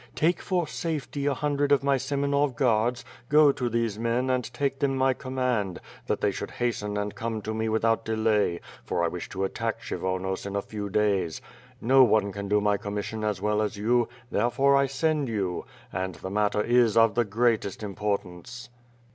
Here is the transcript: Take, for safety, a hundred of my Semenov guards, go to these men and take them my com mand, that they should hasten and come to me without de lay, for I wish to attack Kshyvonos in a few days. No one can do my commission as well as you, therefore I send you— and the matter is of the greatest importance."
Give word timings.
Take, 0.15 0.41
for 0.41 0.65
safety, 0.67 1.27
a 1.27 1.35
hundred 1.35 1.71
of 1.71 1.83
my 1.83 1.95
Semenov 1.97 2.55
guards, 2.55 3.05
go 3.29 3.51
to 3.51 3.69
these 3.69 3.99
men 3.99 4.31
and 4.31 4.51
take 4.51 4.79
them 4.79 4.97
my 4.97 5.13
com 5.13 5.35
mand, 5.35 5.79
that 6.07 6.21
they 6.21 6.31
should 6.31 6.49
hasten 6.49 6.97
and 6.97 7.13
come 7.13 7.39
to 7.43 7.53
me 7.53 7.69
without 7.69 8.03
de 8.03 8.15
lay, 8.15 8.61
for 8.83 9.03
I 9.03 9.07
wish 9.07 9.29
to 9.29 9.43
attack 9.43 9.79
Kshyvonos 9.79 10.47
in 10.47 10.55
a 10.55 10.61
few 10.63 10.89
days. 10.89 11.39
No 11.79 12.03
one 12.03 12.31
can 12.31 12.47
do 12.49 12.59
my 12.59 12.77
commission 12.77 13.23
as 13.23 13.43
well 13.43 13.61
as 13.61 13.77
you, 13.77 14.09
therefore 14.31 14.75
I 14.75 14.87
send 14.87 15.29
you— 15.29 15.65
and 15.93 16.15
the 16.15 16.31
matter 16.31 16.63
is 16.63 16.97
of 16.97 17.13
the 17.13 17.23
greatest 17.23 17.83
importance." 17.83 18.69